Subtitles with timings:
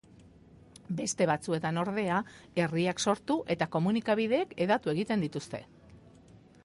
[1.01, 2.17] Beste batzuetan, ordea,
[2.63, 5.61] herriak sortu eta komunikabideek hedatu egiten dituzte.